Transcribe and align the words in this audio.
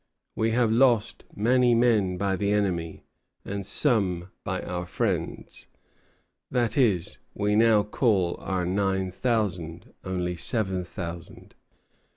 We 0.35 0.49
have 0.49 0.71
lost 0.71 1.25
many 1.35 1.75
men 1.75 2.17
by 2.17 2.35
the 2.35 2.51
enemy, 2.51 3.03
and 3.45 3.63
some 3.63 4.31
by 4.43 4.63
our 4.63 4.87
friends; 4.87 5.67
that 6.49 6.75
is, 6.75 7.19
we 7.35 7.55
now 7.55 7.83
call 7.83 8.35
our 8.39 8.65
nine 8.65 9.11
thousand 9.11 9.93
only 10.03 10.37
seven 10.37 10.83
thousand. 10.83 11.53